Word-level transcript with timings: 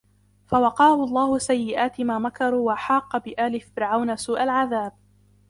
فوقاه 0.47 1.03
الله 1.03 1.37
سيئات 1.37 2.01
ما 2.01 2.19
مكروا 2.19 2.71
وحاق 2.71 3.17
بآل 3.17 3.61
فرعون 3.61 4.15
سوء 4.15 4.43
العذاب 4.43 4.91